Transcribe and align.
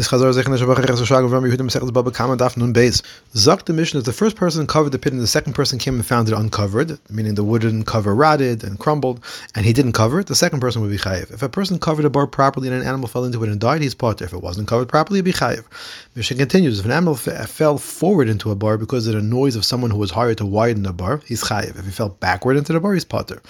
This 0.00 0.08
Chazar 0.08 0.32
Zechner 0.32 0.56
Shabbat 0.56 0.86
Ches 0.86 1.06
Shag 1.06 1.24
of 1.24 1.30
Rami 1.30 1.50
Yehuda 1.50 1.58
Masechet 1.58 1.90
Bava 1.90 2.10
Kamma 2.10 2.34
Daf 2.34 2.56
Nun 2.56 2.72
Beis. 2.72 3.02
Zok 3.34 3.66
the 3.66 3.74
mission 3.74 3.98
that 3.98 4.06
the 4.06 4.14
first 4.14 4.34
person 4.34 4.66
covered 4.66 4.92
the 4.92 4.98
pit 4.98 5.12
and 5.12 5.20
the 5.20 5.26
second 5.26 5.52
person 5.52 5.78
came 5.78 5.96
and 5.96 6.06
found 6.06 6.26
it 6.26 6.32
uncovered, 6.32 6.98
meaning 7.10 7.34
the 7.34 7.44
wooden 7.44 7.84
cover 7.84 8.14
rotted 8.14 8.64
and 8.64 8.78
crumbled, 8.78 9.22
and 9.54 9.66
he 9.66 9.74
didn't 9.74 9.92
cover 9.92 10.18
it. 10.18 10.26
The 10.26 10.34
second 10.34 10.60
person 10.60 10.80
would 10.80 10.90
be 10.90 10.96
chayiv. 10.96 11.30
If 11.34 11.42
a 11.42 11.50
person 11.50 11.78
covered 11.78 12.06
a 12.06 12.08
bar 12.08 12.26
properly 12.26 12.68
and 12.68 12.80
an 12.80 12.88
animal 12.88 13.08
fell 13.08 13.26
into 13.26 13.44
it 13.44 13.50
and 13.50 13.60
died, 13.60 13.82
he's 13.82 13.94
potter. 13.94 14.24
If 14.24 14.32
it 14.32 14.40
wasn't 14.40 14.68
covered 14.68 14.88
properly, 14.88 15.18
he'd 15.18 15.26
be 15.26 15.34
chayiv. 15.34 15.66
Mishnah 16.14 16.38
continues: 16.38 16.78
If 16.78 16.86
an 16.86 16.92
animal 16.92 17.12
f- 17.12 17.28
uh, 17.28 17.44
fell 17.44 17.76
forward 17.76 18.30
into 18.30 18.50
a 18.50 18.54
bar 18.54 18.78
because 18.78 19.06
of 19.06 19.12
the 19.12 19.20
noise 19.20 19.54
of 19.54 19.66
someone 19.66 19.90
who 19.90 19.98
was 19.98 20.12
hired 20.12 20.38
to 20.38 20.46
widen 20.46 20.82
the 20.82 20.94
bar, 20.94 21.20
he's 21.26 21.44
chayiv. 21.44 21.78
If 21.78 21.84
he 21.84 21.90
fell 21.90 22.08
backward 22.08 22.56
into 22.56 22.72
the 22.72 22.80
bar, 22.80 22.94
he's 22.94 23.04
potter. 23.04 23.42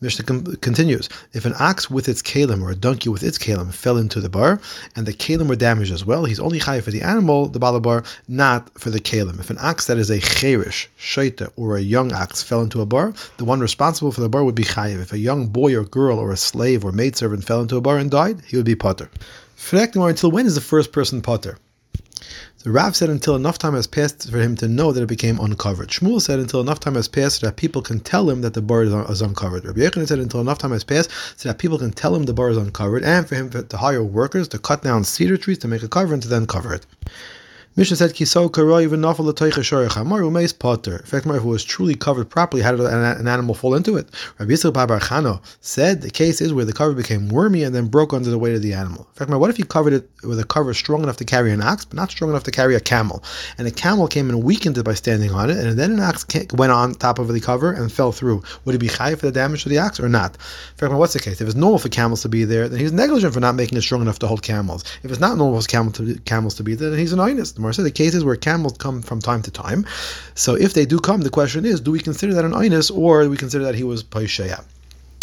Mishnah 0.00 0.26
com- 0.26 0.44
continues: 0.58 1.08
If 1.32 1.44
an 1.44 1.54
ox 1.58 1.90
with 1.90 2.08
its 2.08 2.22
kalim 2.22 2.62
or 2.62 2.70
a 2.70 2.76
donkey 2.76 3.08
with 3.08 3.24
its 3.24 3.36
kalim 3.36 3.74
fell 3.74 3.96
into 3.96 4.20
the 4.20 4.28
bar 4.28 4.60
and 4.94 5.04
the 5.04 5.12
kalim 5.12 5.48
were 5.48 5.56
damaged 5.56 5.87
as 5.90 6.04
well, 6.04 6.24
he's 6.24 6.40
only 6.40 6.58
chayiv 6.58 6.82
for 6.82 6.90
the 6.90 7.02
animal, 7.02 7.46
the 7.46 7.58
balabar, 7.58 8.04
not 8.28 8.70
for 8.78 8.90
the 8.90 9.00
kalim. 9.00 9.38
If 9.40 9.50
an 9.50 9.58
ox 9.60 9.86
that 9.86 9.98
is 9.98 10.10
a 10.10 10.20
cherish, 10.20 10.88
shaita, 10.98 11.50
or 11.56 11.76
a 11.76 11.80
young 11.80 12.12
ox 12.12 12.42
fell 12.42 12.62
into 12.62 12.80
a 12.80 12.86
bar, 12.86 13.12
the 13.36 13.44
one 13.44 13.60
responsible 13.60 14.12
for 14.12 14.20
the 14.20 14.28
bar 14.28 14.44
would 14.44 14.54
be 14.54 14.64
chayiv. 14.64 15.00
If 15.00 15.12
a 15.12 15.18
young 15.18 15.48
boy 15.48 15.76
or 15.76 15.84
girl 15.84 16.18
or 16.18 16.32
a 16.32 16.36
slave 16.36 16.84
or 16.84 16.92
maidservant 16.92 17.44
fell 17.44 17.60
into 17.60 17.76
a 17.76 17.80
bar 17.80 17.98
and 17.98 18.10
died, 18.10 18.42
he 18.46 18.56
would 18.56 18.66
be 18.66 18.74
potter. 18.74 19.10
Until 19.72 20.30
when 20.30 20.46
is 20.46 20.54
the 20.54 20.60
first 20.60 20.92
person 20.92 21.20
potter? 21.20 21.58
The 22.64 22.72
Rav 22.72 22.96
said 22.96 23.10
until 23.10 23.36
enough 23.36 23.58
time 23.58 23.74
has 23.74 23.86
passed 23.86 24.28
for 24.28 24.38
him 24.38 24.56
to 24.56 24.66
know 24.66 24.90
that 24.92 25.02
it 25.02 25.08
became 25.08 25.38
uncovered. 25.38 25.90
Shmuel 25.90 26.20
said 26.20 26.40
until 26.40 26.60
enough 26.60 26.80
time 26.80 26.96
has 26.96 27.06
passed 27.06 27.40
so 27.40 27.46
that 27.46 27.56
people 27.56 27.80
can 27.80 28.00
tell 28.00 28.28
him 28.28 28.40
that 28.40 28.54
the 28.54 28.60
bar 28.60 28.82
is, 28.82 29.22
uncovered. 29.22 29.64
Rabbi 29.64 29.80
Yochanan 29.80 30.08
said 30.08 30.18
until 30.18 30.40
enough 30.40 30.58
time 30.58 30.72
has 30.72 30.82
passed 30.82 31.10
so 31.36 31.48
that 31.48 31.58
people 31.58 31.78
can 31.78 31.92
tell 31.92 32.14
him 32.14 32.24
the 32.24 32.34
bar 32.34 32.50
is 32.50 32.56
uncovered, 32.56 33.04
and 33.04 33.28
for 33.28 33.36
him 33.36 33.50
to 33.50 33.76
hire 33.76 34.02
workers 34.02 34.48
to 34.48 34.58
cut 34.58 34.82
down 34.82 35.04
cedar 35.04 35.36
trees 35.36 35.58
to 35.58 35.68
make 35.68 35.84
a 35.84 35.88
cover 35.88 36.12
and 36.12 36.22
to 36.22 36.28
then 36.28 36.46
cover 36.46 36.74
it. 36.74 36.84
Mishnah 37.76 37.96
said, 37.96 38.14
"Kiso 38.14 38.50
karoi 38.50 38.88
v'nafal 38.88 39.20
l'toicha 39.20 39.62
shorich 39.62 39.92
hamar 39.92 40.22
umeis 40.22 40.58
potter." 40.58 40.96
In 40.96 41.04
fact, 41.04 41.26
if 41.26 41.36
it 41.36 41.44
was 41.44 41.62
truly 41.62 41.94
covered 41.94 42.28
properly, 42.28 42.62
how 42.62 42.72
did 42.72 42.80
an, 42.80 43.28
animal 43.28 43.54
fall 43.54 43.74
into 43.76 43.96
it? 43.96 44.08
Rabbi 44.38 44.52
Yisrael 44.52 44.72
Bar 44.72 44.98
Chano 44.98 45.40
said 45.60 46.02
the 46.02 46.10
case 46.10 46.40
is 46.40 46.52
where 46.52 46.64
the 46.64 46.72
cover 46.72 46.92
became 46.92 47.28
wormy 47.28 47.62
and 47.62 47.74
then 47.74 47.86
broke 47.86 48.12
under 48.12 48.30
the 48.30 48.38
weight 48.38 48.56
of 48.56 48.62
the 48.62 48.74
animal. 48.74 49.06
In 49.12 49.26
fact, 49.26 49.30
what 49.30 49.50
if 49.50 49.60
you 49.60 49.64
covered 49.64 49.92
it 49.92 50.10
with 50.24 50.40
a 50.40 50.44
cover 50.44 50.74
strong 50.74 51.02
enough 51.02 51.18
to 51.18 51.24
carry 51.24 51.52
an 51.52 51.62
ox, 51.62 51.84
but 51.84 51.96
not 51.96 52.10
strong 52.10 52.30
enough 52.30 52.42
to 52.44 52.50
carry 52.50 52.74
a 52.74 52.80
camel, 52.80 53.22
and 53.58 53.68
a 53.68 53.70
camel 53.70 54.08
came 54.08 54.28
and 54.28 54.42
weakened 54.42 54.76
it 54.76 54.82
by 54.82 54.94
standing 54.94 55.30
on 55.30 55.48
it, 55.48 55.58
and 55.58 55.78
then 55.78 55.92
an 55.92 56.00
ox 56.00 56.26
went 56.54 56.72
on 56.72 56.94
top 56.94 57.20
of 57.20 57.28
the 57.28 57.40
cover 57.40 57.70
and 57.70 57.92
fell 57.92 58.10
through? 58.10 58.42
Would 58.64 58.74
it 58.74 58.78
be 58.78 58.88
high 58.88 59.14
for 59.14 59.26
the 59.26 59.32
damage 59.32 59.62
to 59.62 59.68
the 59.68 59.78
ox 59.78 60.00
or 60.00 60.08
not? 60.08 60.32
In 60.34 60.78
fact, 60.78 60.92
what's 60.94 61.12
the 61.12 61.20
case? 61.20 61.40
If 61.40 61.46
it's 61.46 61.54
normal 61.54 61.78
for 61.78 61.90
camels 61.90 62.22
to 62.22 62.28
be 62.28 62.44
there, 62.44 62.68
then 62.68 62.80
he's 62.80 62.92
negligent 62.92 63.34
for 63.34 63.40
not 63.40 63.54
making 63.54 63.78
it 63.78 63.82
strong 63.82 64.02
enough 64.02 64.18
to 64.18 64.26
hold 64.26 64.42
camels. 64.42 64.82
If 65.04 65.12
it's 65.12 65.20
not 65.20 65.36
normal 65.36 65.60
for 65.60 65.68
camel 65.68 65.92
to, 65.92 66.18
camels 66.24 66.54
to 66.54 66.64
be 66.64 66.74
there, 66.74 66.90
then 66.90 66.98
he's 66.98 67.12
an 67.12 67.20
honest. 67.20 67.57
The 67.58 67.62
more 67.62 67.72
said 67.72 67.84
the 67.84 67.90
cases 67.90 68.22
where 68.22 68.36
camels 68.36 68.76
come 68.78 69.02
from 69.02 69.20
time 69.20 69.42
to 69.42 69.50
time. 69.50 69.84
So 70.36 70.54
if 70.54 70.74
they 70.74 70.86
do 70.86 71.00
come, 71.00 71.22
the 71.22 71.28
question 71.28 71.64
is, 71.64 71.80
do 71.80 71.90
we 71.90 71.98
consider 71.98 72.32
that 72.34 72.44
an 72.44 72.52
inus 72.52 72.88
or 72.88 73.24
do 73.24 73.30
we 73.30 73.36
consider 73.36 73.64
that 73.64 73.74
he 73.74 73.82
was 73.82 74.04
paisheya? 74.04 74.62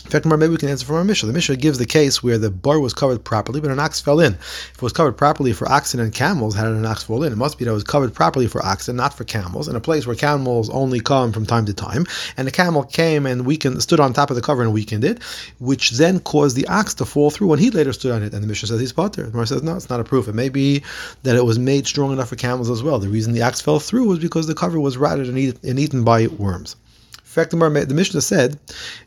In 0.06 0.12
fact, 0.12 0.28
maybe 0.28 0.50
we 0.50 0.58
can 0.58 0.70
answer 0.70 0.86
from 0.86 0.98
our 0.98 1.04
Mishnah. 1.04 1.26
The 1.26 1.34
Mishnah 1.34 1.56
gives 1.56 1.80
the 1.80 1.86
case 1.88 2.22
where 2.22 2.38
the 2.38 2.52
bar 2.52 2.80
was 2.80 2.94
covered 2.94 3.24
properly, 3.24 3.60
but 3.60 3.72
an 3.72 3.80
ox 3.80 4.00
fell 4.00 4.20
in. 4.20 4.34
If 4.34 4.74
it 4.76 4.82
was 4.84 4.94
covered 4.94 5.18
properly 5.18 5.52
for 5.52 5.68
oxen 5.68 6.00
and 6.00 6.14
camels, 6.14 6.54
how 6.54 6.66
did 6.66 6.76
an 6.76 6.86
ox 6.86 7.02
fall 7.02 7.24
in? 7.24 7.34
It 7.34 7.38
must 7.38 7.58
be 7.58 7.66
that 7.66 7.72
it 7.72 7.74
was 7.74 7.84
covered 7.84 8.14
properly 8.14 8.46
for 8.46 8.64
oxen, 8.64 8.96
not 8.96 9.16
for 9.16 9.24
camels, 9.24 9.68
in 9.68 9.76
a 9.76 9.80
place 9.80 10.06
where 10.06 10.16
camels 10.16 10.70
only 10.70 11.00
come 11.00 11.34
from 11.34 11.48
time 11.48 11.66
to 11.66 11.74
time. 11.74 12.06
And 12.38 12.48
the 12.48 12.52
camel 12.52 12.84
came 12.84 13.26
and 13.26 13.48
weakened, 13.48 13.82
stood 13.82 14.00
on 14.00 14.14
top 14.14 14.30
of 14.30 14.36
the 14.36 14.44
cover 14.44 14.62
and 14.62 14.72
weakened 14.72 15.04
it, 15.04 15.24
which 15.58 15.90
then 15.90 16.20
caused 16.20 16.56
the 16.56 16.68
ox 16.68 16.94
to 16.94 17.06
fall 17.06 17.32
through 17.32 17.48
when 17.48 17.60
he 17.60 17.72
later 17.72 17.92
stood 17.92 18.12
on 18.12 18.22
it. 18.22 18.32
And 18.32 18.44
the 18.44 18.48
Mishnah 18.48 18.68
says 18.68 18.80
he's 18.80 18.94
potter. 18.94 19.24
The 19.24 19.36
Mishnah 19.36 19.56
says 19.56 19.64
no, 19.64 19.76
it's 19.76 19.90
not 19.90 20.00
a 20.00 20.04
proof. 20.04 20.28
It 20.28 20.36
may 20.36 20.50
be 20.50 20.84
that 21.24 21.36
it 21.36 21.46
was 21.46 21.58
made 21.58 21.88
strong 21.88 22.14
enough 22.14 22.30
for 22.30 22.36
camels 22.36 22.70
as 22.70 22.84
well. 22.84 23.00
The 23.00 23.10
reason 23.10 23.34
the 23.34 23.42
ox 23.42 23.60
fell 23.60 23.80
through 23.80 24.08
was 24.08 24.20
because 24.20 24.46
the 24.46 24.54
cover 24.54 24.80
was 24.80 24.98
rotted 24.98 25.30
and 25.30 25.80
eaten 25.80 26.04
by 26.04 26.28
worms 26.28 26.76
fact, 27.36 27.52
the 27.52 27.94
Mishnah 27.94 28.22
said, 28.22 28.60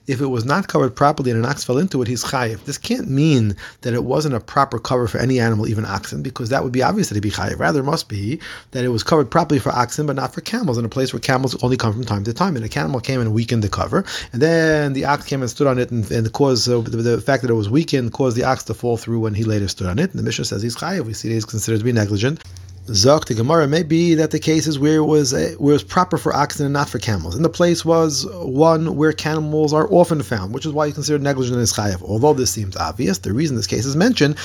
if 0.06 0.20
it 0.20 0.26
was 0.26 0.44
not 0.44 0.68
covered 0.68 0.94
properly 0.94 1.30
and 1.30 1.42
an 1.42 1.50
ox 1.50 1.64
fell 1.64 1.78
into 1.78 2.00
it, 2.02 2.08
he's 2.08 2.24
chayiv. 2.24 2.64
This 2.64 2.78
can't 2.78 3.10
mean 3.10 3.56
that 3.82 3.94
it 3.94 4.04
wasn't 4.04 4.34
a 4.34 4.40
proper 4.40 4.78
cover 4.78 5.08
for 5.08 5.18
any 5.18 5.40
animal, 5.40 5.66
even 5.66 5.84
oxen, 5.84 6.22
because 6.22 6.48
that 6.48 6.62
would 6.62 6.72
be 6.72 6.82
obvious 6.82 7.08
that 7.08 7.14
he'd 7.14 7.22
be 7.22 7.30
chayiv. 7.30 7.58
Rather, 7.58 7.80
it 7.80 7.84
must 7.84 8.08
be 8.08 8.40
that 8.72 8.84
it 8.84 8.88
was 8.88 9.02
covered 9.02 9.30
properly 9.30 9.58
for 9.58 9.70
oxen, 9.70 10.06
but 10.06 10.16
not 10.16 10.34
for 10.34 10.40
camels, 10.40 10.78
in 10.78 10.84
a 10.84 10.88
place 10.88 11.12
where 11.12 11.20
camels 11.20 11.62
only 11.62 11.76
come 11.76 11.92
from 11.92 12.04
time 12.04 12.24
to 12.24 12.32
time. 12.32 12.56
And 12.56 12.64
a 12.64 12.68
camel 12.68 13.00
came 13.00 13.20
and 13.20 13.32
weakened 13.32 13.62
the 13.62 13.68
cover, 13.68 14.04
and 14.32 14.42
then 14.42 14.92
the 14.92 15.04
ox 15.04 15.26
came 15.26 15.40
and 15.40 15.50
stood 15.50 15.66
on 15.66 15.78
it, 15.78 15.90
and, 15.90 16.10
and 16.10 16.32
caused 16.32 16.68
uh, 16.68 16.80
the, 16.80 16.96
the, 16.96 17.20
fact 17.20 17.42
that 17.42 17.50
it 17.50 17.54
was 17.54 17.68
weakened 17.68 18.12
caused 18.12 18.36
the 18.36 18.44
ox 18.44 18.64
to 18.64 18.74
fall 18.74 18.96
through 18.96 19.20
when 19.20 19.34
he 19.34 19.44
later 19.44 19.68
stood 19.68 19.86
on 19.86 19.98
it. 19.98 20.10
And 20.10 20.18
the 20.18 20.22
Mishnah 20.22 20.44
says 20.44 20.62
he's 20.62 20.76
chayiv. 20.76 21.04
We 21.04 21.14
see 21.14 21.28
that 21.28 21.34
he's 21.34 21.44
considered 21.44 21.78
to 21.78 21.84
be 21.84 21.92
negligent. 21.92 22.42
Zok 22.88 23.26
the 23.26 23.34
Gemara 23.34 23.68
may 23.68 23.82
be 23.82 24.14
that 24.14 24.30
the 24.30 24.38
cases 24.38 24.78
where 24.78 24.96
it 24.96 25.04
was 25.04 25.34
eh, 25.34 25.54
where 25.58 25.72
it 25.72 25.74
was 25.74 25.84
proper 25.84 26.16
for 26.16 26.34
oxen 26.34 26.64
and 26.64 26.72
not 26.72 26.88
for 26.88 26.98
camels, 26.98 27.36
and 27.36 27.44
the 27.44 27.50
place 27.50 27.84
was 27.84 28.26
one 28.32 28.96
where 28.96 29.12
camels 29.12 29.74
are 29.74 29.86
often 29.92 30.22
found, 30.22 30.54
which 30.54 30.64
is 30.64 30.72
why 30.72 30.86
you 30.86 30.92
consider 30.94 31.18
negligent 31.18 31.58
as 31.58 31.72
chayav. 31.72 32.02
Although 32.02 32.32
this 32.32 32.50
seems 32.50 32.76
obvious, 32.76 33.18
the 33.18 33.34
reason 33.34 33.56
this 33.56 33.66
case 33.66 33.84
is 33.84 33.94
mentioned 33.94 34.36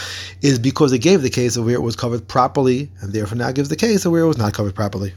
is 0.42 0.60
because 0.60 0.92
it 0.92 1.00
gave 1.00 1.22
the 1.22 1.30
case 1.30 1.56
of 1.56 1.66
where 1.66 1.76
it 1.76 1.82
was 1.82 1.96
covered 1.96 2.28
properly, 2.28 2.90
and 3.00 3.14
therefore 3.14 3.38
now 3.38 3.52
gives 3.52 3.70
the 3.70 3.78
case 3.78 4.06
of 4.06 4.12
where 4.12 4.24
it 4.24 4.28
was 4.28 4.38
not 4.38 4.54
covered 4.54 4.76
properly. 4.76 5.14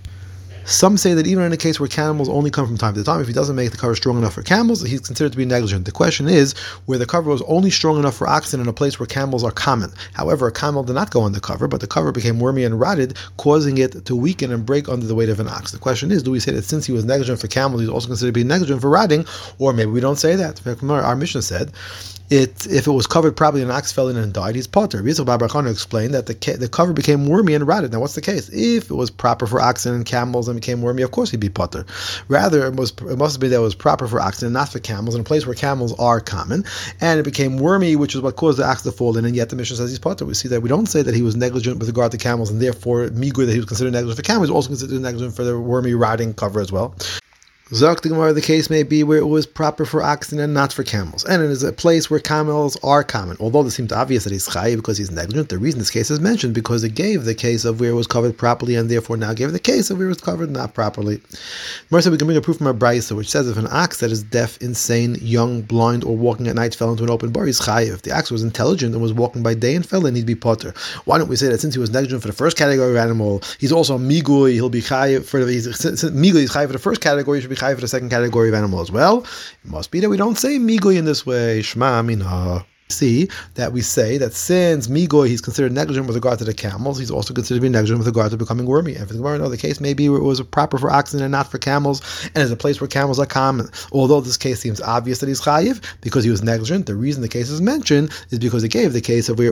Some 0.66 0.96
say 0.96 1.14
that 1.14 1.28
even 1.28 1.44
in 1.44 1.52
a 1.52 1.56
case 1.56 1.78
where 1.78 1.88
camels 1.88 2.28
only 2.28 2.50
come 2.50 2.66
from 2.66 2.76
time 2.76 2.94
to 2.94 3.04
time, 3.04 3.20
if 3.20 3.28
he 3.28 3.32
doesn't 3.32 3.54
make 3.54 3.70
the 3.70 3.76
cover 3.76 3.94
strong 3.94 4.18
enough 4.18 4.34
for 4.34 4.42
camels, 4.42 4.82
he's 4.82 5.00
considered 5.00 5.30
to 5.30 5.38
be 5.38 5.44
negligent. 5.44 5.84
The 5.84 5.92
question 5.92 6.28
is 6.28 6.54
where 6.86 6.98
the 6.98 7.06
cover 7.06 7.30
was 7.30 7.40
only 7.42 7.70
strong 7.70 8.00
enough 8.00 8.16
for 8.16 8.26
oxen 8.26 8.60
in 8.60 8.66
a 8.66 8.72
place 8.72 8.98
where 8.98 9.06
camels 9.06 9.44
are 9.44 9.52
common. 9.52 9.92
However, 10.14 10.48
a 10.48 10.52
camel 10.52 10.82
did 10.82 10.94
not 10.94 11.12
go 11.12 11.28
the 11.28 11.40
cover, 11.40 11.68
but 11.68 11.80
the 11.80 11.86
cover 11.86 12.10
became 12.10 12.40
wormy 12.40 12.64
and 12.64 12.80
rotted, 12.80 13.16
causing 13.36 13.78
it 13.78 14.04
to 14.06 14.16
weaken 14.16 14.52
and 14.52 14.66
break 14.66 14.88
under 14.88 15.06
the 15.06 15.14
weight 15.14 15.28
of 15.28 15.38
an 15.38 15.48
ox. 15.48 15.70
The 15.70 15.78
question 15.78 16.10
is, 16.10 16.24
do 16.24 16.32
we 16.32 16.40
say 16.40 16.52
that 16.52 16.64
since 16.64 16.84
he 16.84 16.92
was 16.92 17.04
negligent 17.04 17.40
for 17.40 17.46
camels, 17.46 17.80
he's 17.80 17.90
also 17.90 18.08
considered 18.08 18.30
to 18.34 18.40
be 18.40 18.44
negligent 18.44 18.80
for 18.80 18.90
rotting, 18.90 19.24
or 19.58 19.72
maybe 19.72 19.92
we 19.92 20.00
don't 20.00 20.18
say 20.18 20.34
that? 20.34 20.60
Our 20.82 21.14
mission 21.16 21.42
said 21.42 21.70
it 22.30 22.66
if 22.66 22.86
it 22.86 22.92
was 22.92 23.06
covered 23.06 23.36
properly 23.36 23.62
an 23.62 23.70
ox 23.70 23.92
fell 23.92 24.08
in 24.08 24.16
and 24.16 24.32
died, 24.32 24.54
he's 24.54 24.66
potter. 24.66 25.02
Rizal 25.02 25.26
Babrachana 25.26 25.70
explained 25.70 26.14
that 26.14 26.26
the 26.26 26.34
the 26.58 26.68
cover 26.68 26.92
became 26.92 27.26
wormy 27.26 27.54
and 27.54 27.66
rotted. 27.66 27.92
Now, 27.92 28.00
what's 28.00 28.14
the 28.14 28.20
case? 28.20 28.48
If 28.52 28.90
it 28.90 28.94
was 28.94 29.10
proper 29.10 29.46
for 29.46 29.60
oxen 29.60 29.94
and 29.94 30.04
camels 30.04 30.48
and 30.48 30.60
became 30.60 30.82
wormy, 30.82 31.02
of 31.02 31.10
course 31.10 31.30
he'd 31.30 31.40
be 31.40 31.48
potter. 31.48 31.86
Rather, 32.28 32.66
it 32.66 32.74
was 32.74 32.90
it 33.08 33.18
must 33.18 33.40
be 33.40 33.48
that 33.48 33.56
it 33.56 33.60
was 33.60 33.74
proper 33.74 34.08
for 34.08 34.20
oxen 34.20 34.46
and 34.46 34.54
not 34.54 34.70
for 34.70 34.78
camels 34.80 35.14
in 35.14 35.20
a 35.20 35.24
place 35.24 35.46
where 35.46 35.54
camels 35.54 35.98
are 35.98 36.20
common, 36.20 36.64
and 37.00 37.20
it 37.20 37.24
became 37.24 37.58
wormy, 37.58 37.96
which 37.96 38.14
is 38.14 38.20
what 38.20 38.36
caused 38.36 38.58
the 38.58 38.66
ox 38.66 38.82
to 38.82 38.92
fall 38.92 39.16
in. 39.16 39.24
And 39.24 39.36
yet 39.36 39.50
the 39.50 39.56
mission 39.56 39.76
says 39.76 39.90
he's 39.90 39.98
potter. 39.98 40.24
We 40.24 40.34
see 40.34 40.48
that 40.48 40.62
we 40.62 40.68
don't 40.68 40.86
say 40.86 41.02
that 41.02 41.14
he 41.14 41.22
was 41.22 41.36
negligent 41.36 41.78
with 41.78 41.88
regard 41.88 42.12
to 42.12 42.18
camels, 42.18 42.50
and 42.50 42.60
therefore 42.60 43.08
migur 43.08 43.46
that 43.46 43.52
he 43.52 43.58
was 43.58 43.66
considered 43.66 43.92
negligent 43.92 44.16
for 44.16 44.22
camels, 44.22 44.50
also 44.50 44.68
considered 44.68 45.00
negligent 45.00 45.34
for 45.34 45.44
the 45.44 45.58
wormy 45.58 45.94
rotting 45.94 46.34
cover 46.34 46.60
as 46.60 46.72
well. 46.72 46.94
Zok 47.70 48.00
the 48.00 48.10
Gemara, 48.10 48.32
the 48.32 48.40
case 48.40 48.70
may 48.70 48.84
be 48.84 49.02
where 49.02 49.18
it 49.18 49.26
was 49.26 49.44
proper 49.44 49.84
for 49.84 50.00
oxen 50.00 50.38
and 50.38 50.54
not 50.54 50.72
for 50.72 50.84
camels. 50.84 51.24
And 51.24 51.42
it 51.42 51.50
is 51.50 51.64
a 51.64 51.72
place 51.72 52.08
where 52.08 52.20
camels 52.20 52.76
are 52.84 53.02
common. 53.02 53.36
Although 53.40 53.66
it 53.66 53.72
seems 53.72 53.90
obvious 53.90 54.22
that 54.22 54.32
he's 54.32 54.48
chayiv 54.48 54.76
because 54.76 54.98
he's 54.98 55.10
negligent, 55.10 55.48
the 55.48 55.58
reason 55.58 55.80
this 55.80 55.90
case 55.90 56.08
is 56.08 56.20
mentioned 56.20 56.54
because 56.54 56.84
it 56.84 56.94
gave 56.94 57.24
the 57.24 57.34
case 57.34 57.64
of 57.64 57.80
where 57.80 57.90
it 57.90 57.94
was 57.94 58.06
covered 58.06 58.38
properly 58.38 58.76
and 58.76 58.88
therefore 58.88 59.16
now 59.16 59.34
gave 59.34 59.50
the 59.50 59.58
case 59.58 59.90
of 59.90 59.98
where 59.98 60.06
it 60.06 60.10
was 60.10 60.20
covered 60.20 60.48
not 60.48 60.74
properly. 60.74 61.20
Martha, 61.90 62.08
we 62.08 62.16
can 62.16 62.28
bring 62.28 62.36
a 62.36 62.40
proof 62.40 62.58
from 62.58 62.68
a 62.68 62.72
brisa 62.74 63.16
which 63.16 63.28
says 63.28 63.48
if 63.48 63.56
an 63.56 63.66
ox 63.72 63.98
that 63.98 64.12
is 64.12 64.22
deaf, 64.22 64.56
insane, 64.58 65.16
young, 65.20 65.62
blind, 65.62 66.04
or 66.04 66.16
walking 66.16 66.46
at 66.46 66.54
night 66.54 66.72
fell 66.72 66.92
into 66.92 67.02
an 67.02 67.10
open 67.10 67.32
bar, 67.32 67.46
he's 67.46 67.60
chayiv. 67.60 67.94
If 67.94 68.02
the 68.02 68.16
ox 68.16 68.30
was 68.30 68.44
intelligent 68.44 68.92
and 68.92 69.02
was 69.02 69.12
walking 69.12 69.42
by 69.42 69.54
day 69.54 69.74
and 69.74 69.84
fell 69.84 70.06
in, 70.06 70.14
he'd 70.14 70.24
be 70.24 70.36
potter. 70.36 70.72
Why 71.04 71.18
don't 71.18 71.28
we 71.28 71.34
say 71.34 71.48
that 71.48 71.58
since 71.58 71.74
he 71.74 71.80
was 71.80 71.90
negligent 71.90 72.22
for 72.22 72.28
the 72.28 72.32
first 72.32 72.56
category 72.56 72.90
of 72.90 72.96
animal, 72.96 73.42
he's 73.58 73.72
also 73.72 73.98
migui, 73.98 74.52
he'll 74.52 74.70
be 74.70 74.82
chayiv 74.82 75.24
for 75.24 75.44
the, 75.44 75.50
migui, 75.50 76.42
he's 76.42 76.52
chayiv 76.52 76.68
for 76.68 76.72
the 76.72 76.78
first 76.78 77.00
category, 77.00 77.40
should 77.40 77.50
be 77.50 77.55
chayiv 77.56 77.74
for 77.76 77.80
the 77.80 77.88
second 77.88 78.10
category 78.10 78.48
of 78.48 78.54
animal 78.54 78.80
as 78.80 78.90
well. 78.90 79.20
It 79.64 79.70
must 79.70 79.90
be 79.90 80.00
that 80.00 80.08
we 80.08 80.16
don't 80.16 80.38
say 80.38 80.58
migui 80.58 80.96
in 80.96 81.04
this 81.04 81.26
way. 81.26 81.60
Shma 81.60 82.04
mina 82.04 82.64
see 82.88 83.28
that 83.54 83.72
we 83.72 83.80
say 83.80 84.18
that 84.18 84.32
since 84.32 84.86
Migoy 84.88 85.28
he's 85.28 85.40
considered 85.40 85.72
negligent 85.72 86.06
with 86.06 86.16
regard 86.16 86.38
to 86.38 86.44
the 86.44 86.54
camels, 86.54 86.98
he's 86.98 87.10
also 87.10 87.34
considered 87.34 87.58
to 87.58 87.62
be 87.62 87.68
negligent 87.68 87.98
with 87.98 88.06
regard 88.06 88.30
to 88.30 88.36
becoming 88.36 88.66
wormy. 88.66 88.94
And 88.94 89.06
for 89.06 89.12
the 89.12 89.18
Gemara, 89.18 89.38
no, 89.38 89.48
the 89.48 89.56
case 89.56 89.80
maybe 89.80 90.06
it 90.06 90.10
was 90.10 90.40
proper 90.42 90.78
for 90.78 90.90
oxen 90.90 91.22
and 91.22 91.32
not 91.32 91.50
for 91.50 91.58
camels, 91.58 92.00
and 92.34 92.42
is 92.42 92.50
a 92.50 92.56
place 92.56 92.80
where 92.80 92.88
camels 92.88 93.18
are 93.18 93.26
common. 93.26 93.68
Although 93.92 94.20
this 94.20 94.36
case 94.36 94.60
seems 94.60 94.80
obvious 94.80 95.18
that 95.18 95.28
he's 95.28 95.40
chayiv 95.40 95.82
because 96.00 96.24
he 96.24 96.30
was 96.30 96.42
negligent, 96.42 96.86
the 96.86 96.94
reason 96.94 97.22
the 97.22 97.28
case 97.28 97.50
is 97.50 97.60
mentioned 97.60 98.10
is 98.30 98.38
because 98.38 98.64
it 98.64 98.68
gave 98.68 98.92
the 98.92 99.00
case 99.00 99.28
of 99.28 99.38
where 99.38 99.50